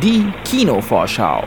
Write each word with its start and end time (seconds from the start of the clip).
Die 0.00 0.32
Kinovorschau. 0.44 1.42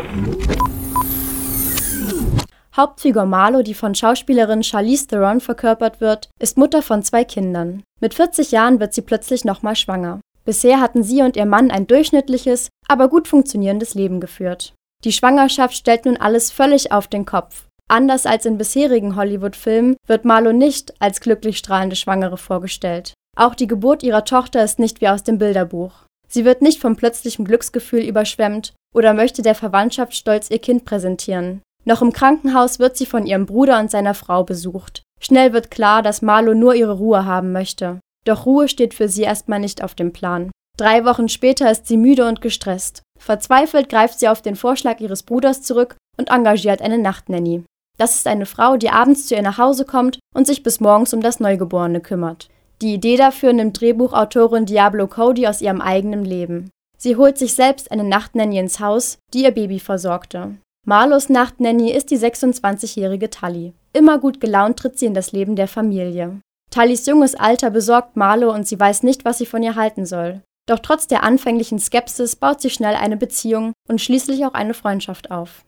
Hauptfigur 2.75 3.25
Marlo, 3.25 3.62
die 3.62 3.74
von 3.74 3.96
Schauspielerin 3.96 4.62
Charlize 4.62 5.08
Theron 5.08 5.40
verkörpert 5.40 6.01
wird, 6.01 6.29
ist 6.39 6.57
Mutter 6.57 6.81
von 6.81 7.01
zwei 7.01 7.23
Kindern. 7.23 7.83
Mit 8.02 8.13
40 8.13 8.52
Jahren 8.52 8.81
wird 8.81 8.93
sie 8.93 9.02
plötzlich 9.02 9.45
nochmal 9.45 9.77
schwanger. 9.77 10.20
Bisher 10.43 10.81
hatten 10.81 11.04
sie 11.04 11.21
und 11.21 11.38
ihr 11.38 11.45
Mann 11.45 11.71
ein 11.71 11.88
durchschnittliches, 11.88 12.68
aber 12.89 13.07
gut 13.07 13.29
funktionierendes 13.29 13.93
Leben 13.93 14.19
geführt. 14.19 14.73
Die 15.05 15.13
Schwangerschaft 15.13 15.75
stellt 15.75 16.05
nun 16.05 16.17
alles 16.17 16.51
völlig 16.51 16.91
auf 16.91 17.07
den 17.07 17.25
Kopf. 17.25 17.67
Anders 17.88 18.25
als 18.25 18.45
in 18.45 18.57
bisherigen 18.57 19.15
Hollywood-Filmen 19.15 19.95
wird 20.07 20.25
Marlo 20.25 20.51
nicht 20.51 20.93
als 21.01 21.21
glücklich 21.21 21.57
strahlende 21.57 21.95
Schwangere 21.95 22.38
vorgestellt. 22.38 23.13
Auch 23.38 23.55
die 23.55 23.67
Geburt 23.67 24.03
ihrer 24.03 24.25
Tochter 24.25 24.61
ist 24.61 24.77
nicht 24.77 24.99
wie 24.99 25.07
aus 25.07 25.23
dem 25.23 25.38
Bilderbuch. 25.38 25.93
Sie 26.32 26.45
wird 26.45 26.61
nicht 26.61 26.79
von 26.79 26.95
plötzlichem 26.95 27.43
Glücksgefühl 27.43 28.02
überschwemmt 28.02 28.73
oder 28.95 29.14
möchte 29.14 29.41
der 29.41 29.54
Verwandtschaft 29.54 30.15
stolz 30.15 30.50
ihr 30.50 30.60
Kind 30.60 30.86
präsentieren. 30.86 31.61
Noch 31.83 32.02
im 32.02 32.14
Krankenhaus 32.14 32.80
wird 32.80 32.96
sie 32.96 33.05
von 33.05 33.26
ihrem 33.26 33.46
Bruder 33.46 33.80
und 33.80 33.92
seiner 33.92 34.14
Frau 34.14 34.44
besucht. 34.44 35.04
Schnell 35.20 35.52
wird 35.52 35.72
klar, 35.72 36.02
dass 36.02 36.22
Marlo 36.22 36.54
nur 36.54 36.74
ihre 36.74 36.98
Ruhe 36.98 37.26
haben 37.26 37.52
möchte. 37.52 38.00
Doch 38.26 38.46
Ruhe 38.46 38.68
steht 38.68 38.94
für 38.94 39.10
sie 39.10 39.24
erstmal 39.24 39.60
nicht 39.60 39.84
auf 39.84 39.94
dem 39.94 40.14
Plan. 40.14 40.52
Drei 40.78 41.04
Wochen 41.05 41.28
später 41.28 41.70
ist 41.70 41.88
sie 41.88 41.98
müde 41.98 42.28
und 42.28 42.41
gestresst. 42.41 43.02
Verzweifelt 43.20 43.90
greift 43.90 44.20
sie 44.20 44.30
auf 44.30 44.41
den 44.41 44.55
Vorschlag 44.55 45.00
ihres 45.00 45.24
Bruders 45.24 45.62
zurück 45.62 45.98
und 46.18 46.30
engagiert 46.30 46.82
eine 46.82 46.98
Nachtnanny. 46.98 47.63
Das 47.98 48.16
ist 48.16 48.27
eine 48.27 48.46
Frau, 48.46 48.77
die 48.77 48.90
abends 48.90 49.27
zu 49.27 49.36
ihr 49.36 49.41
nach 49.41 49.58
Hause 49.58 49.86
kommt 49.86 50.20
und 50.34 50.48
sich 50.48 50.63
bis 50.63 50.80
morgens 50.80 51.13
um 51.13 51.22
das 51.22 51.40
Neugeborene 51.40 52.00
kümmert. 52.00 52.50
Die 52.81 52.95
Idee 52.95 53.16
dafür 53.16 53.53
nimmt 53.53 53.80
Drehbuchautorin 53.80 54.66
Diablo 54.66 55.08
Cody 55.08 55.45
aus 55.45 55.62
ihrem 55.62 55.81
eigenen 55.81 56.26
Leben. 56.26 56.71
Sie 56.98 57.16
holt 57.16 57.38
sich 57.38 57.54
selbst 57.54 57.91
eine 57.91 58.04
Nachtnanny 58.04 58.57
ins 58.57 58.80
Haus, 58.80 59.20
die 59.34 59.44
ihr 59.44 59.52
Baby 59.52 59.80
versorgte. 59.80 60.55
Marlos 60.88 61.30
Nachtnanny 61.30 61.91
ist 61.91 62.10
die 62.10 62.18
26-jährige 62.18 63.29
Tully. 63.29 63.73
Immer 63.93 64.17
gut 64.17 64.41
gelaunt 64.41 64.79
tritt 64.79 64.97
sie 64.97 65.05
in 65.05 65.13
das 65.13 65.31
Leben 65.31 65.55
der 65.55 65.67
Familie. 65.67 66.39
Tullys 66.71 67.05
junges 67.05 67.35
Alter 67.35 67.69
besorgt 67.69 68.17
Marlo 68.17 68.51
und 68.51 68.67
sie 68.67 68.79
weiß 68.79 69.03
nicht, 69.03 69.25
was 69.25 69.38
sie 69.38 69.45
von 69.45 69.61
ihr 69.61 69.75
halten 69.75 70.07
soll. 70.07 70.41
Doch 70.67 70.79
trotz 70.79 71.05
der 71.05 71.23
anfänglichen 71.23 71.77
Skepsis 71.77 72.35
baut 72.35 72.61
sie 72.61 72.69
schnell 72.71 72.95
eine 72.95 73.17
Beziehung 73.17 73.73
und 73.88 74.01
schließlich 74.01 74.45
auch 74.45 74.53
eine 74.53 74.73
Freundschaft 74.73 75.29
auf. 75.29 75.66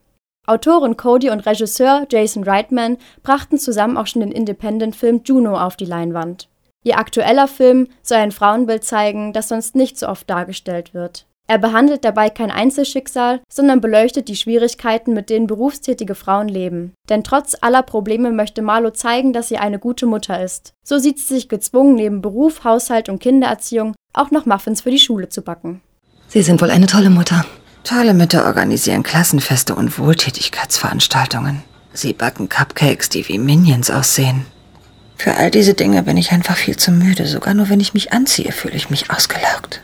Autorin 0.47 0.97
Cody 0.97 1.29
und 1.29 1.45
Regisseur 1.45 2.07
Jason 2.09 2.43
Reitman 2.43 2.97
brachten 3.21 3.57
zusammen 3.59 3.97
auch 3.97 4.07
schon 4.07 4.21
den 4.21 4.31
Independent-Film 4.31 5.21
Juno 5.25 5.59
auf 5.59 5.75
die 5.75 5.85
Leinwand. 5.85 6.47
Ihr 6.83 6.97
aktueller 6.97 7.47
Film 7.47 7.87
soll 8.01 8.17
ein 8.17 8.31
Frauenbild 8.31 8.83
zeigen, 8.83 9.33
das 9.33 9.47
sonst 9.47 9.75
nicht 9.75 9.97
so 9.97 10.07
oft 10.07 10.29
dargestellt 10.29 10.93
wird. 10.93 11.25
Er 11.47 11.57
behandelt 11.57 12.05
dabei 12.05 12.29
kein 12.29 12.51
Einzelschicksal, 12.51 13.41
sondern 13.51 13.81
beleuchtet 13.81 14.29
die 14.29 14.35
Schwierigkeiten, 14.35 15.13
mit 15.13 15.29
denen 15.29 15.47
berufstätige 15.47 16.15
Frauen 16.15 16.47
leben. 16.47 16.93
Denn 17.09 17.23
trotz 17.23 17.55
aller 17.59 17.83
Probleme 17.83 18.31
möchte 18.31 18.61
Marlo 18.61 18.91
zeigen, 18.91 19.33
dass 19.33 19.49
sie 19.49 19.57
eine 19.57 19.77
gute 19.77 20.05
Mutter 20.05 20.41
ist. 20.41 20.73
So 20.83 20.97
sieht 20.99 21.19
sie 21.19 21.33
sich 21.33 21.49
gezwungen, 21.49 21.95
neben 21.95 22.21
Beruf, 22.21 22.63
Haushalt 22.63 23.09
und 23.09 23.19
Kindererziehung 23.19 23.93
auch 24.13 24.31
noch 24.31 24.45
Muffins 24.45 24.81
für 24.81 24.91
die 24.91 24.99
Schule 24.99 25.27
zu 25.27 25.41
backen. 25.41 25.81
Sie 26.27 26.43
sind 26.43 26.61
wohl 26.61 26.71
eine 26.71 26.87
tolle 26.87 27.09
Mutter. 27.09 27.45
Tolle 27.83 28.13
Mütter 28.13 28.45
organisieren 28.45 29.03
Klassenfeste 29.03 29.75
und 29.75 29.99
Wohltätigkeitsveranstaltungen. 29.99 31.61
Sie 31.91 32.13
backen 32.13 32.47
Cupcakes, 32.47 33.09
die 33.09 33.27
wie 33.27 33.37
Minions 33.37 33.91
aussehen. 33.91 34.45
Für 35.17 35.35
all 35.35 35.51
diese 35.51 35.73
Dinge 35.73 36.03
bin 36.03 36.17
ich 36.17 36.31
einfach 36.31 36.57
viel 36.57 36.77
zu 36.77 36.91
müde. 36.91 37.25
Sogar 37.27 37.53
nur 37.53 37.69
wenn 37.69 37.79
ich 37.79 37.93
mich 37.93 38.13
anziehe, 38.13 38.51
fühle 38.51 38.75
ich 38.75 38.89
mich 38.89 39.09
ausgelaugt. 39.11 39.81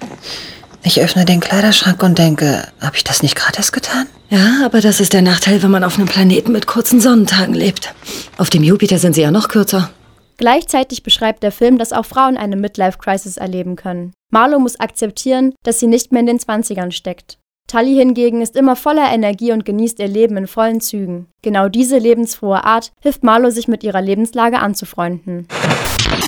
Ich 0.83 1.01
öffne 1.01 1.25
den 1.25 1.39
Kleiderschrank 1.39 2.01
und 2.03 2.17
denke, 2.17 2.67
habe 2.79 2.95
ich 2.95 3.03
das 3.03 3.21
nicht 3.21 3.35
gerade 3.35 3.57
erst 3.57 3.73
getan? 3.73 4.07
Ja, 4.29 4.61
aber 4.65 4.79
das 4.79 4.99
ist 4.99 5.13
der 5.13 5.21
Nachteil, 5.21 5.61
wenn 5.61 5.71
man 5.71 5.83
auf 5.83 5.97
einem 5.97 6.07
Planeten 6.07 6.51
mit 6.51 6.67
kurzen 6.67 7.01
Sonnentagen 7.01 7.53
lebt. 7.53 7.93
Auf 8.37 8.49
dem 8.49 8.63
Jupiter 8.63 8.97
sind 8.97 9.13
sie 9.13 9.21
ja 9.21 9.31
noch 9.31 9.49
kürzer. 9.49 9.89
Gleichzeitig 10.37 11.03
beschreibt 11.03 11.43
der 11.43 11.51
Film, 11.51 11.77
dass 11.77 11.91
auch 11.91 12.05
Frauen 12.05 12.37
eine 12.37 12.55
Midlife-Crisis 12.55 13.35
erleben 13.35 13.75
können. 13.75 14.13
Marlo 14.31 14.57
muss 14.59 14.79
akzeptieren, 14.79 15.53
dass 15.63 15.79
sie 15.79 15.87
nicht 15.87 16.13
mehr 16.13 16.21
in 16.21 16.27
den 16.27 16.39
20ern 16.39 16.91
steckt. 16.91 17.39
Tully 17.69 17.95
hingegen 17.95 18.41
ist 18.41 18.55
immer 18.55 18.75
voller 18.75 19.13
Energie 19.13 19.51
und 19.51 19.63
genießt 19.63 19.99
ihr 19.99 20.07
Leben 20.07 20.37
in 20.37 20.47
vollen 20.47 20.81
Zügen. 20.81 21.27
Genau 21.43 21.69
diese 21.69 21.99
lebensfrohe 21.99 22.63
Art 22.63 22.91
hilft 22.99 23.23
Marlo, 23.23 23.51
sich 23.51 23.67
mit 23.67 23.83
ihrer 23.83 24.01
Lebenslage 24.01 24.57
anzufreunden. 24.57 25.47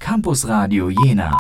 Campus 0.02 0.48
Radio 0.48 0.92
Jena 0.92 1.32